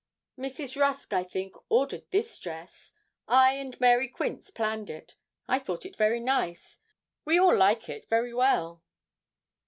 'Mrs. 0.35 0.81
Rusk, 0.81 1.13
I 1.13 1.23
think, 1.23 1.53
ordered 1.69 2.09
this 2.09 2.39
dress. 2.39 2.91
I 3.27 3.53
and 3.53 3.79
Mary 3.79 4.07
Quince 4.07 4.49
planned 4.49 4.89
it. 4.89 5.15
I 5.47 5.59
thought 5.59 5.85
it 5.85 5.95
very 5.95 6.19
nice. 6.19 6.79
We 7.23 7.37
all 7.39 7.55
like 7.55 7.87
it 7.87 8.09
very 8.09 8.33
well.' 8.33 8.81